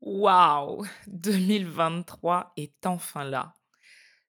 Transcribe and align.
Waouh 0.00 0.86
2023 1.08 2.52
est 2.56 2.86
enfin 2.86 3.24
là. 3.24 3.54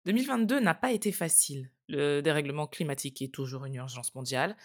2022 0.05 0.59
n'a 0.59 0.73
pas 0.73 0.91
été 0.91 1.11
facile. 1.11 1.71
Le 1.87 2.21
dérèglement 2.21 2.67
climatique 2.67 3.21
est 3.21 3.33
toujours 3.33 3.65
une 3.65 3.75
urgence 3.75 4.13
mondiale. 4.15 4.55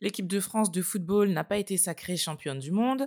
L'équipe 0.00 0.26
de 0.26 0.40
France 0.40 0.70
de 0.70 0.82
football 0.82 1.30
n'a 1.30 1.44
pas 1.44 1.58
été 1.58 1.76
sacrée 1.76 2.16
championne 2.16 2.58
du 2.58 2.70
monde. 2.70 3.06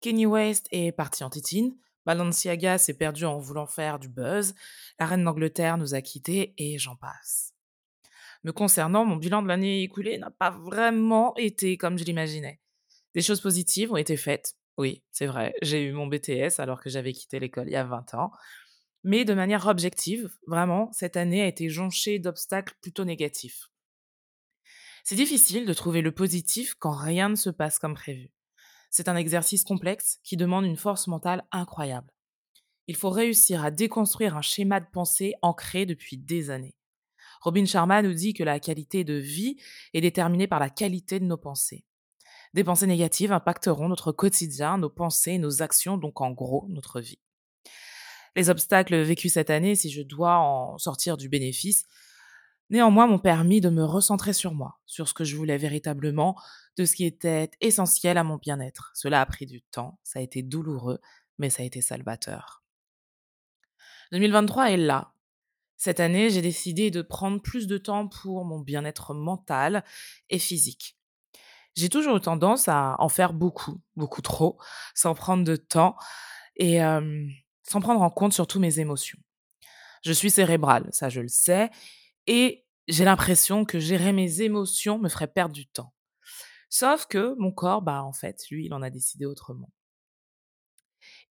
Kenny 0.00 0.26
West 0.26 0.68
est 0.70 0.92
parti 0.92 1.24
en 1.24 1.30
titine. 1.30 1.76
Balenciaga 2.04 2.78
s'est 2.78 2.94
perdu 2.94 3.24
en 3.24 3.38
voulant 3.38 3.66
faire 3.66 3.98
du 3.98 4.08
buzz. 4.08 4.54
La 5.00 5.06
reine 5.06 5.24
d'Angleterre 5.24 5.78
nous 5.78 5.94
a 5.94 6.00
quittés 6.00 6.54
et 6.56 6.78
j'en 6.78 6.96
passe. 6.96 7.52
Me 8.44 8.52
concernant, 8.52 9.04
mon 9.04 9.16
bilan 9.16 9.42
de 9.42 9.48
l'année 9.48 9.82
écoulée 9.82 10.18
n'a 10.18 10.30
pas 10.30 10.50
vraiment 10.50 11.34
été 11.36 11.76
comme 11.76 11.98
je 11.98 12.04
l'imaginais. 12.04 12.60
Des 13.14 13.22
choses 13.22 13.40
positives 13.40 13.92
ont 13.92 13.96
été 13.96 14.16
faites, 14.16 14.56
oui, 14.78 15.02
c'est 15.10 15.26
vrai, 15.26 15.54
j'ai 15.62 15.84
eu 15.84 15.92
mon 15.92 16.06
BTS 16.06 16.58
alors 16.58 16.80
que 16.80 16.90
j'avais 16.90 17.12
quitté 17.12 17.40
l'école 17.40 17.68
il 17.68 17.72
y 17.72 17.76
a 17.76 17.84
20 17.84 18.14
ans. 18.14 18.30
Mais 19.04 19.24
de 19.24 19.34
manière 19.34 19.66
objective, 19.66 20.28
vraiment, 20.46 20.90
cette 20.92 21.16
année 21.16 21.42
a 21.42 21.46
été 21.46 21.68
jonchée 21.68 22.18
d'obstacles 22.18 22.74
plutôt 22.82 23.04
négatifs. 23.04 23.68
C'est 25.04 25.14
difficile 25.14 25.66
de 25.66 25.72
trouver 25.72 26.02
le 26.02 26.10
positif 26.10 26.74
quand 26.74 26.94
rien 26.96 27.28
ne 27.28 27.36
se 27.36 27.50
passe 27.50 27.78
comme 27.78 27.94
prévu. 27.94 28.32
C'est 28.90 29.08
un 29.08 29.16
exercice 29.16 29.62
complexe 29.62 30.18
qui 30.24 30.36
demande 30.36 30.64
une 30.64 30.76
force 30.76 31.06
mentale 31.06 31.44
incroyable. 31.52 32.10
Il 32.88 32.96
faut 32.96 33.10
réussir 33.10 33.64
à 33.64 33.70
déconstruire 33.70 34.36
un 34.36 34.42
schéma 34.42 34.80
de 34.80 34.86
pensée 34.92 35.34
ancré 35.42 35.86
depuis 35.86 36.18
des 36.18 36.50
années. 36.50 36.76
Robin 37.42 37.64
Sharma 37.64 38.02
nous 38.02 38.14
dit 38.14 38.34
que 38.34 38.42
la 38.42 38.58
qualité 38.58 39.04
de 39.04 39.14
vie 39.14 39.56
est 39.92 40.00
déterminée 40.00 40.48
par 40.48 40.58
la 40.58 40.70
qualité 40.70 41.20
de 41.20 41.24
nos 41.24 41.36
pensées. 41.36 41.84
Des 42.56 42.64
pensées 42.64 42.86
négatives 42.86 43.32
impacteront 43.32 43.86
notre 43.86 44.12
quotidien, 44.12 44.78
nos 44.78 44.88
pensées, 44.88 45.36
nos 45.36 45.60
actions, 45.60 45.98
donc 45.98 46.22
en 46.22 46.30
gros 46.30 46.64
notre 46.70 47.02
vie. 47.02 47.18
Les 48.34 48.48
obstacles 48.48 48.96
vécus 49.02 49.34
cette 49.34 49.50
année, 49.50 49.74
si 49.74 49.90
je 49.90 50.00
dois 50.00 50.38
en 50.38 50.78
sortir 50.78 51.18
du 51.18 51.28
bénéfice, 51.28 51.84
néanmoins 52.70 53.06
m'ont 53.06 53.18
permis 53.18 53.60
de 53.60 53.68
me 53.68 53.84
recentrer 53.84 54.32
sur 54.32 54.54
moi, 54.54 54.78
sur 54.86 55.06
ce 55.06 55.12
que 55.12 55.22
je 55.22 55.36
voulais 55.36 55.58
véritablement, 55.58 56.34
de 56.78 56.86
ce 56.86 56.96
qui 56.96 57.04
était 57.04 57.50
essentiel 57.60 58.16
à 58.16 58.24
mon 58.24 58.38
bien-être. 58.38 58.90
Cela 58.94 59.20
a 59.20 59.26
pris 59.26 59.44
du 59.44 59.60
temps, 59.60 59.98
ça 60.02 60.20
a 60.20 60.22
été 60.22 60.42
douloureux, 60.42 60.98
mais 61.36 61.50
ça 61.50 61.62
a 61.62 61.66
été 61.66 61.82
salvateur. 61.82 62.64
2023 64.12 64.70
est 64.70 64.78
là. 64.78 65.12
Cette 65.76 66.00
année, 66.00 66.30
j'ai 66.30 66.40
décidé 66.40 66.90
de 66.90 67.02
prendre 67.02 67.42
plus 67.42 67.66
de 67.66 67.76
temps 67.76 68.08
pour 68.08 68.46
mon 68.46 68.60
bien-être 68.60 69.12
mental 69.12 69.84
et 70.30 70.38
physique. 70.38 70.95
J'ai 71.76 71.88
toujours 71.90 72.16
eu 72.16 72.20
tendance 72.20 72.68
à 72.68 72.96
en 72.98 73.08
faire 73.08 73.32
beaucoup, 73.34 73.80
beaucoup 73.96 74.22
trop, 74.22 74.58
sans 74.94 75.14
prendre 75.14 75.44
de 75.44 75.56
temps 75.56 75.96
et 76.56 76.78
sans 76.78 77.80
prendre 77.80 78.02
en 78.02 78.10
compte 78.10 78.32
surtout 78.32 78.58
mes 78.58 78.78
émotions. 78.80 79.18
Je 80.02 80.12
suis 80.12 80.30
cérébrale, 80.30 80.88
ça 80.92 81.08
je 81.08 81.20
le 81.20 81.28
sais, 81.28 81.70
et 82.26 82.64
j'ai 82.88 83.04
l'impression 83.04 83.64
que 83.64 83.78
gérer 83.78 84.12
mes 84.12 84.42
émotions 84.42 84.98
me 84.98 85.08
ferait 85.08 85.26
perdre 85.26 85.54
du 85.54 85.66
temps. 85.66 85.92
Sauf 86.70 87.06
que 87.06 87.34
mon 87.38 87.52
corps, 87.52 87.82
bah 87.82 88.02
en 88.02 88.12
fait, 88.12 88.48
lui, 88.50 88.66
il 88.66 88.74
en 88.74 88.82
a 88.82 88.90
décidé 88.90 89.26
autrement. 89.26 89.70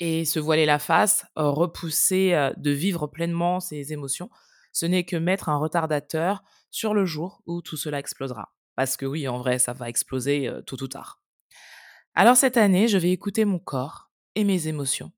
Et 0.00 0.24
se 0.24 0.40
voiler 0.40 0.66
la 0.66 0.78
face, 0.78 1.24
repousser 1.36 2.50
de 2.56 2.70
vivre 2.70 3.06
pleinement 3.06 3.60
ses 3.60 3.92
émotions, 3.92 4.30
ce 4.72 4.86
n'est 4.86 5.04
que 5.04 5.16
mettre 5.16 5.48
un 5.48 5.56
retardateur 5.58 6.42
sur 6.70 6.94
le 6.94 7.04
jour 7.04 7.42
où 7.46 7.62
tout 7.62 7.76
cela 7.76 7.98
explosera. 7.98 8.52
Parce 8.76 8.96
que 8.96 9.06
oui, 9.06 9.28
en 9.28 9.38
vrai, 9.38 9.58
ça 9.58 9.72
va 9.72 9.88
exploser 9.88 10.50
tôt 10.66 10.82
ou 10.82 10.88
tard. 10.88 11.22
Alors 12.14 12.36
cette 12.36 12.56
année, 12.56 12.88
je 12.88 12.98
vais 12.98 13.10
écouter 13.10 13.44
mon 13.44 13.58
corps 13.58 14.10
et 14.34 14.44
mes 14.44 14.68
émotions. 14.68 15.12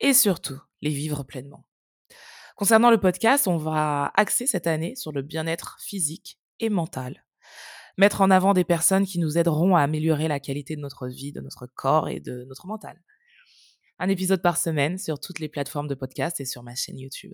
Et 0.00 0.12
surtout, 0.12 0.60
les 0.82 0.90
vivre 0.90 1.22
pleinement. 1.22 1.66
Concernant 2.56 2.90
le 2.90 3.00
podcast, 3.00 3.48
on 3.48 3.58
va 3.58 4.12
axer 4.14 4.46
cette 4.46 4.66
année 4.66 4.96
sur 4.96 5.12
le 5.12 5.22
bien-être 5.22 5.76
physique 5.80 6.38
et 6.60 6.70
mental. 6.70 7.24
Mettre 7.98 8.20
en 8.20 8.30
avant 8.30 8.54
des 8.54 8.64
personnes 8.64 9.06
qui 9.06 9.18
nous 9.18 9.38
aideront 9.38 9.76
à 9.76 9.82
améliorer 9.82 10.28
la 10.28 10.40
qualité 10.40 10.76
de 10.76 10.80
notre 10.80 11.08
vie, 11.08 11.32
de 11.32 11.40
notre 11.40 11.66
corps 11.66 12.08
et 12.08 12.20
de 12.20 12.44
notre 12.44 12.66
mental. 12.66 13.00
Un 13.98 14.08
épisode 14.10 14.42
par 14.42 14.58
semaine 14.58 14.98
sur 14.98 15.18
toutes 15.18 15.38
les 15.38 15.48
plateformes 15.48 15.88
de 15.88 15.94
podcast 15.94 16.40
et 16.40 16.44
sur 16.44 16.62
ma 16.62 16.74
chaîne 16.74 16.98
YouTube. 16.98 17.32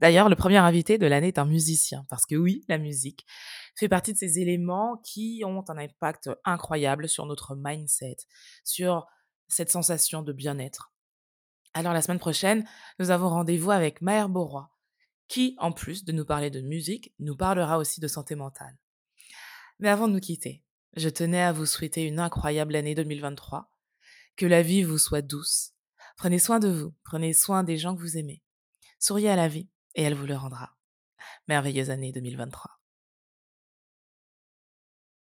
D'ailleurs, 0.00 0.28
le 0.28 0.36
premier 0.36 0.58
invité 0.58 0.96
de 0.96 1.06
l'année 1.06 1.28
est 1.28 1.38
un 1.38 1.44
musicien, 1.44 2.06
parce 2.08 2.24
que 2.24 2.36
oui, 2.36 2.64
la 2.68 2.78
musique 2.78 3.26
fait 3.76 3.88
partie 3.88 4.12
de 4.12 4.18
ces 4.18 4.38
éléments 4.38 5.00
qui 5.04 5.42
ont 5.44 5.64
un 5.68 5.78
impact 5.78 6.30
incroyable 6.44 7.08
sur 7.08 7.26
notre 7.26 7.56
mindset, 7.56 8.16
sur 8.64 9.06
cette 9.48 9.70
sensation 9.70 10.22
de 10.22 10.32
bien-être. 10.32 10.92
Alors 11.74 11.92
la 11.92 12.02
semaine 12.02 12.20
prochaine, 12.20 12.64
nous 12.98 13.10
avons 13.10 13.28
rendez-vous 13.28 13.72
avec 13.72 14.00
Maher 14.00 14.28
Boroy, 14.28 14.68
qui, 15.26 15.56
en 15.58 15.72
plus 15.72 16.04
de 16.04 16.12
nous 16.12 16.24
parler 16.24 16.50
de 16.50 16.60
musique, 16.60 17.12
nous 17.18 17.36
parlera 17.36 17.78
aussi 17.78 18.00
de 18.00 18.08
santé 18.08 18.34
mentale. 18.34 18.76
Mais 19.80 19.88
avant 19.88 20.08
de 20.08 20.12
nous 20.12 20.20
quitter, 20.20 20.64
je 20.96 21.08
tenais 21.08 21.42
à 21.42 21.52
vous 21.52 21.66
souhaiter 21.66 22.04
une 22.04 22.20
incroyable 22.20 22.76
année 22.76 22.94
2023, 22.94 23.72
que 24.36 24.46
la 24.46 24.62
vie 24.62 24.84
vous 24.84 24.98
soit 24.98 25.22
douce. 25.22 25.72
Prenez 26.16 26.38
soin 26.38 26.58
de 26.58 26.68
vous, 26.68 26.94
prenez 27.04 27.32
soin 27.32 27.62
des 27.64 27.76
gens 27.76 27.94
que 27.94 28.00
vous 28.00 28.16
aimez. 28.16 28.42
Souriez 28.98 29.28
à 29.30 29.36
la 29.36 29.48
vie 29.48 29.68
et 29.98 30.02
elle 30.02 30.14
vous 30.14 30.26
le 30.26 30.36
rendra. 30.36 30.76
Merveilleuse 31.48 31.90
année 31.90 32.12
2023. 32.12 32.70